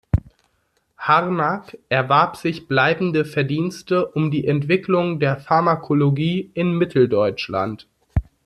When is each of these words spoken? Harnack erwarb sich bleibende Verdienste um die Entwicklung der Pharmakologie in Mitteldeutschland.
Harnack 0.97 1.77
erwarb 1.89 2.35
sich 2.35 2.67
bleibende 2.67 3.23
Verdienste 3.23 4.07
um 4.07 4.31
die 4.31 4.47
Entwicklung 4.47 5.19
der 5.19 5.37
Pharmakologie 5.39 6.49
in 6.55 6.71
Mitteldeutschland. 6.75 7.87